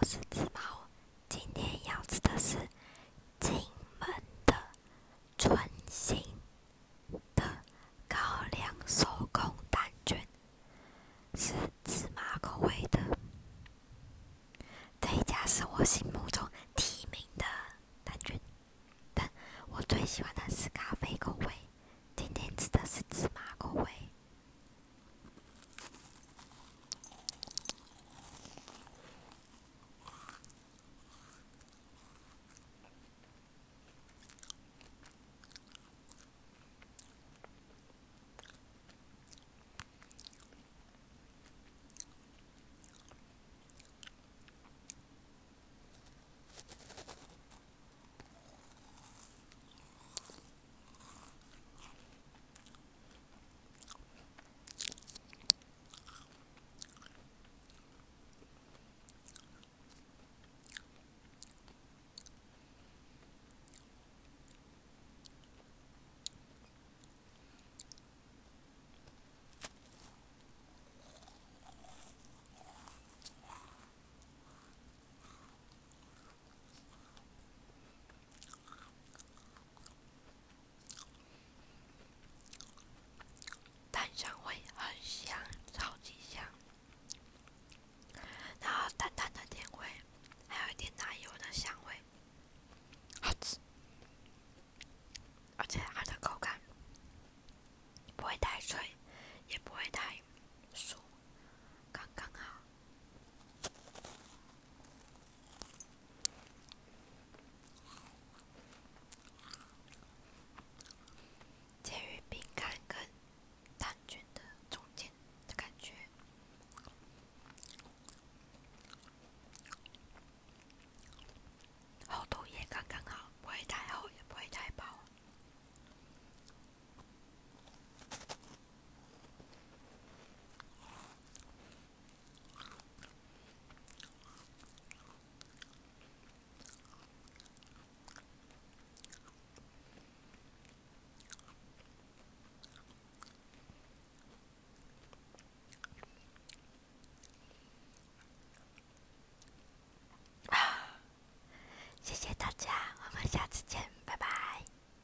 [0.00, 0.62] 我是芝麻
[1.28, 2.56] 今天要吃的是
[3.38, 3.52] 进
[3.98, 4.08] 门
[4.46, 4.54] 的
[5.36, 5.54] 春
[5.90, 6.24] 心
[7.34, 7.42] 的
[8.08, 8.16] 高
[8.50, 10.18] 粱手工蛋卷
[11.34, 11.52] 是
[11.84, 12.98] 芝麻口味的。
[15.02, 17.44] 这一家是我心目中第一名的
[18.02, 18.40] 蛋卷
[19.12, 19.28] 但
[19.68, 21.52] 我最喜欢的是咖啡口味
[22.16, 23.02] 今天吃的是